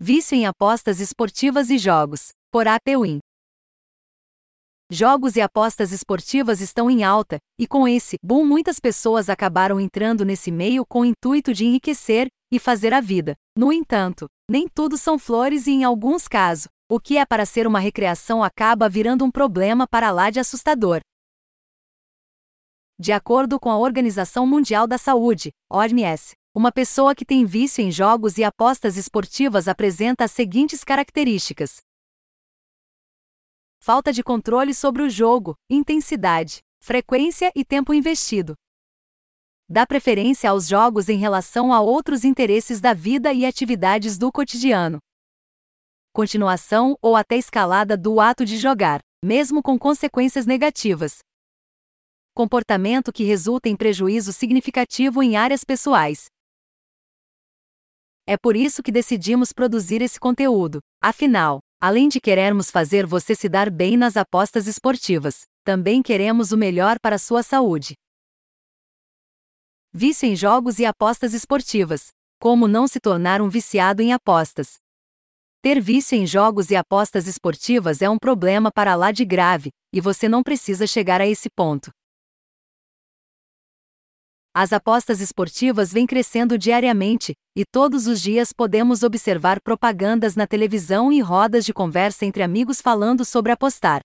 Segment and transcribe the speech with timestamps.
[0.00, 3.18] Vício em apostas esportivas e jogos, por AP Win.
[4.88, 10.24] Jogos e apostas esportivas estão em alta, e com esse boom muitas pessoas acabaram entrando
[10.24, 13.34] nesse meio com o intuito de enriquecer e fazer a vida.
[13.56, 17.66] No entanto, nem tudo são flores e em alguns casos, o que é para ser
[17.66, 21.00] uma recreação acaba virando um problema para lá de assustador.
[23.00, 27.88] De acordo com a Organização Mundial da Saúde, OMS, uma pessoa que tem vício em
[27.88, 31.76] jogos e apostas esportivas apresenta as seguintes características:
[33.78, 38.54] falta de controle sobre o jogo, intensidade, frequência e tempo investido.
[39.68, 44.98] Dá preferência aos jogos em relação a outros interesses da vida e atividades do cotidiano.
[46.12, 51.18] Continuação ou até escalada do ato de jogar, mesmo com consequências negativas.
[52.34, 56.26] Comportamento que resulta em prejuízo significativo em áreas pessoais,
[58.28, 60.80] é por isso que decidimos produzir esse conteúdo.
[61.02, 66.56] Afinal, além de querermos fazer você se dar bem nas apostas esportivas, também queremos o
[66.58, 67.94] melhor para sua saúde.
[69.90, 72.08] Vício em jogos e apostas esportivas.
[72.38, 74.74] Como não se tornar um viciado em apostas?
[75.62, 80.02] Ter vício em jogos e apostas esportivas é um problema para lá de grave, e
[80.02, 81.90] você não precisa chegar a esse ponto.
[84.54, 91.12] As apostas esportivas vêm crescendo diariamente, e todos os dias podemos observar propagandas na televisão
[91.12, 94.00] e rodas de conversa entre amigos falando sobre apostar.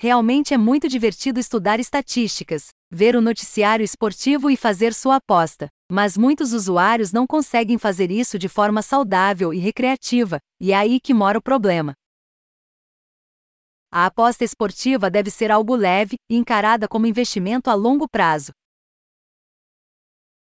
[0.00, 6.16] Realmente é muito divertido estudar estatísticas, ver o noticiário esportivo e fazer sua aposta, mas
[6.16, 11.12] muitos usuários não conseguem fazer isso de forma saudável e recreativa, e é aí que
[11.12, 11.94] mora o problema.
[13.90, 18.52] A aposta esportiva deve ser algo leve e encarada como investimento a longo prazo.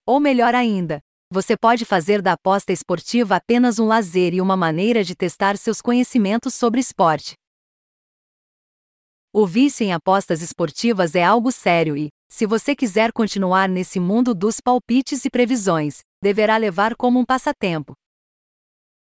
[0.05, 5.03] Ou melhor ainda, você pode fazer da aposta esportiva apenas um lazer e uma maneira
[5.03, 7.33] de testar seus conhecimentos sobre esporte.
[9.33, 14.33] O vício em apostas esportivas é algo sério e, se você quiser continuar nesse mundo
[14.33, 17.93] dos palpites e previsões, deverá levar como um passatempo.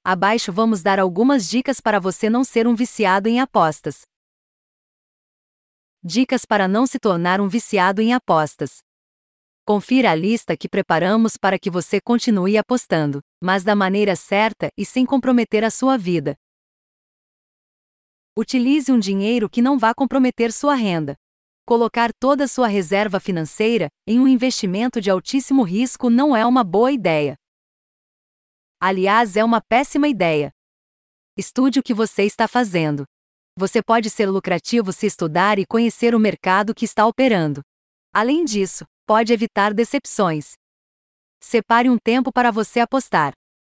[0.04, 4.02] Abaixo vamos dar algumas dicas para você não ser um viciado em apostas.
[6.04, 8.80] Dicas para não se tornar um viciado em apostas.
[9.64, 14.84] Confira a lista que preparamos para que você continue apostando, mas da maneira certa e
[14.84, 16.36] sem comprometer a sua vida.
[18.36, 21.16] Utilize um dinheiro que não vá comprometer sua renda.
[21.68, 26.92] Colocar toda sua reserva financeira em um investimento de altíssimo risco não é uma boa
[26.92, 27.36] ideia.
[28.80, 30.52] Aliás, é uma péssima ideia.
[31.38, 33.06] Estude o que você está fazendo.
[33.62, 37.62] Você pode ser lucrativo se estudar e conhecer o mercado que está operando.
[38.12, 40.54] Além disso, pode evitar decepções.
[41.40, 43.34] Separe um tempo para você apostar.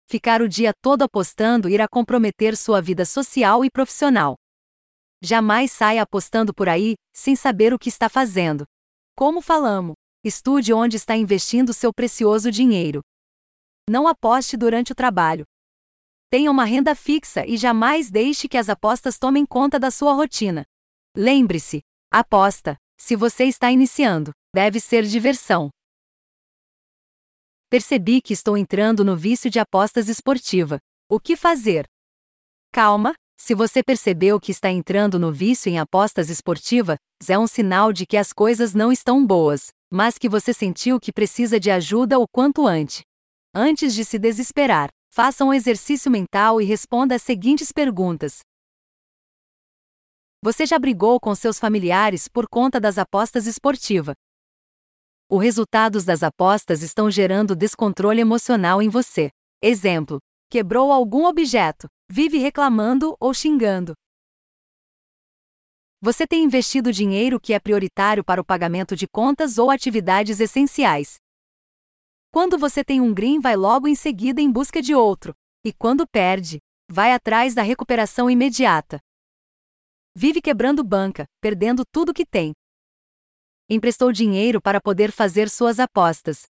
[0.07, 4.35] Ficar o dia todo apostando irá comprometer sua vida social e profissional.
[5.21, 8.63] Jamais saia apostando por aí, sem saber o que está fazendo.
[9.17, 13.01] Como falamos, estude onde está investindo seu precioso dinheiro.
[13.89, 15.43] Não aposte durante o trabalho.
[16.33, 20.65] Tenha uma renda fixa e jamais deixe que as apostas tomem conta da sua rotina.
[21.15, 25.69] Lembre-se: aposta, se você está iniciando, deve ser diversão.
[27.69, 30.79] Percebi que estou entrando no vício de apostas esportiva.
[31.07, 31.85] O que fazer?
[32.71, 36.97] Calma, se você percebeu que está entrando no vício em apostas esportivas,
[37.29, 41.13] é um sinal de que as coisas não estão boas, mas que você sentiu que
[41.13, 43.03] precisa de ajuda o quanto antes.
[43.53, 48.39] Antes de se desesperar, Faça um exercício mental e responda as seguintes perguntas.
[50.41, 54.15] Você já brigou com seus familiares por conta das apostas esportivas?
[55.29, 59.29] Os resultados das apostas estão gerando descontrole emocional em você.
[59.61, 60.17] Exemplo:
[60.49, 63.93] quebrou algum objeto, vive reclamando ou xingando.
[66.01, 71.17] Você tem investido dinheiro que é prioritário para o pagamento de contas ou atividades essenciais.
[72.33, 76.07] Quando você tem um green, vai logo em seguida em busca de outro, e quando
[76.07, 76.57] perde,
[76.89, 78.99] vai atrás da recuperação imediata.
[80.15, 82.51] Vive quebrando banca, perdendo tudo que tem.
[83.69, 86.47] Emprestou dinheiro para poder fazer suas apostas.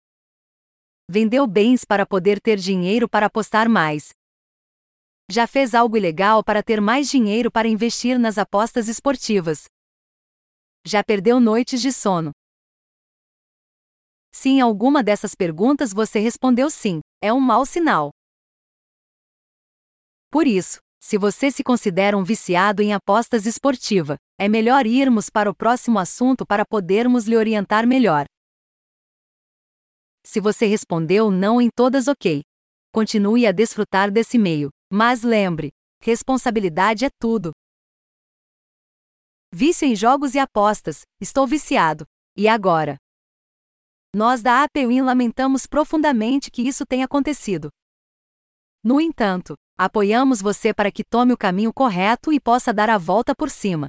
[1.09, 4.11] Vendeu bens para poder ter dinheiro para apostar mais.
[5.31, 9.65] Já fez algo ilegal para ter mais dinheiro para investir nas apostas esportivas.
[10.85, 12.33] Já perdeu noites de sono.
[14.33, 18.11] Se em alguma dessas perguntas você respondeu sim, é um mau sinal.
[20.31, 25.51] Por isso, se você se considera um viciado em apostas esportiva, é melhor irmos para
[25.51, 28.27] o próximo assunto para podermos lhe orientar melhor.
[30.25, 32.43] Se você respondeu não em todas, ok.
[32.93, 34.69] continue a desfrutar desse meio.
[34.93, 35.71] Mas lembre,
[36.03, 37.53] responsabilidade é tudo.
[39.53, 42.05] Vício em jogos e apostas, estou viciado.
[42.37, 42.97] E agora?
[44.15, 47.71] Nós da APWin lamentamos profundamente que isso tenha acontecido.
[48.83, 53.35] No entanto, apoiamos você para que tome o caminho correto e possa dar a volta
[53.37, 53.89] por cima.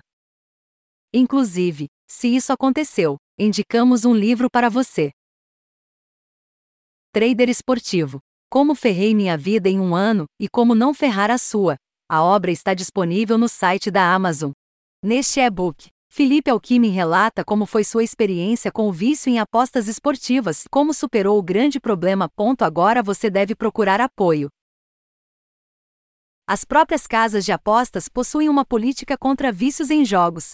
[1.12, 5.12] Inclusive, se isso aconteceu, indicamos um livro para você.
[7.12, 8.20] Trader esportivo.
[8.50, 11.78] Como ferrei minha vida em um ano e como não ferrar a sua.
[12.08, 14.52] A obra está disponível no site da Amazon.
[15.04, 20.66] Neste e-book, Felipe Alckmin relata como foi sua experiência com o vício em apostas esportivas,
[20.70, 22.28] como superou o grande problema.
[22.28, 24.50] Ponto agora você deve procurar apoio.
[26.46, 30.52] As próprias casas de apostas possuem uma política contra vícios em jogos.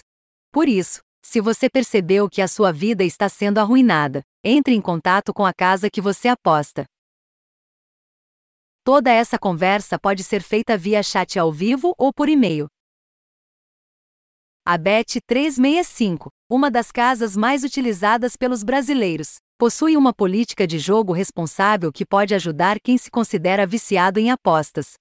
[0.52, 5.34] Por isso, se você percebeu que a sua vida está sendo arruinada, entre em contato
[5.34, 6.84] com a casa que você aposta.
[8.84, 12.68] Toda essa conversa pode ser feita via chat ao vivo ou por e-mail.
[14.70, 21.10] A Bet 365, uma das casas mais utilizadas pelos brasileiros, possui uma política de jogo
[21.10, 24.92] responsável que pode ajudar quem se considera viciado em apostas.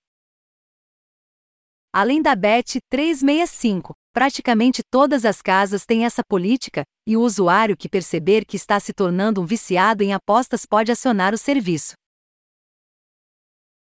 [1.92, 7.90] Além da Bet 365, praticamente todas as casas têm essa política, e o usuário que
[7.90, 11.94] perceber que está se tornando um viciado em apostas pode acionar o serviço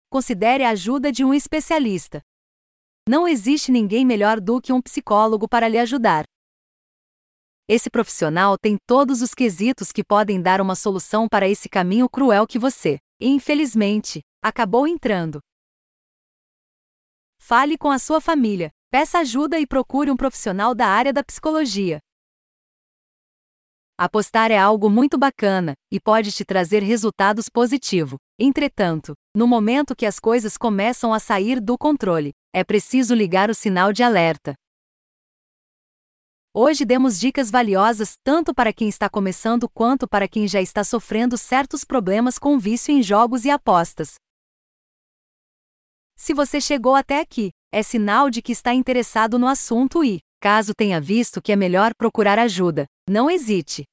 [0.10, 2.22] considere a ajuda de um especialista.
[3.08, 6.26] Não existe ninguém melhor do que um psicólogo para lhe ajudar.
[7.68, 12.48] Esse profissional tem todos os quesitos que podem dar uma solução para esse caminho cruel
[12.48, 15.40] que você, infelizmente, acabou entrando.
[17.40, 22.00] Fale com a sua família, peça ajuda e procure um profissional da área da psicologia.
[23.98, 28.18] Apostar é algo muito bacana e pode te trazer resultados positivos.
[28.38, 33.56] Entretanto, no momento que as coisas começam a sair do controle, é preciso ligar o
[33.56, 34.54] sinal de alerta.
[36.54, 41.38] Hoje demos dicas valiosas tanto para quem está começando quanto para quem já está sofrendo
[41.38, 44.16] certos problemas com vício em jogos e apostas.
[46.18, 50.76] Se você chegou até aqui, é sinal de que está interessado no assunto e, caso
[50.76, 53.84] tenha visto que é melhor procurar ajuda, não hesite.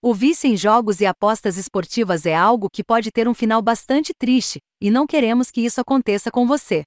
[0.00, 4.14] O vício em jogos e apostas esportivas é algo que pode ter um final bastante
[4.18, 6.82] triste, e não queremos que isso aconteça com você.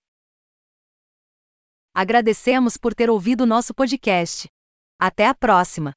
[1.93, 4.47] Agradecemos por ter ouvido nosso podcast.
[4.99, 5.93] Até a próxima!